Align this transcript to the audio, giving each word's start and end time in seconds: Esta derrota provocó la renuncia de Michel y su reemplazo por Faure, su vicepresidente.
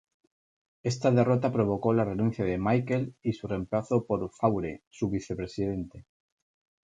Esta 0.81 1.11
derrota 1.11 1.51
provocó 1.51 1.93
la 1.93 2.03
renuncia 2.03 2.43
de 2.43 2.57
Michel 2.57 3.13
y 3.21 3.33
su 3.33 3.45
reemplazo 3.47 4.03
por 4.07 4.31
Faure, 4.31 4.81
su 4.89 5.11
vicepresidente. 5.11 6.07